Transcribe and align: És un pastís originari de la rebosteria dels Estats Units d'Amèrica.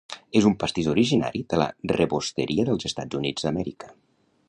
És 0.37 0.45
un 0.49 0.55
pastís 0.63 0.89
originari 0.93 1.43
de 1.53 1.61
la 1.63 1.69
rebosteria 1.93 2.69
dels 2.71 2.91
Estats 2.93 3.21
Units 3.23 3.49
d'Amèrica. 3.51 3.97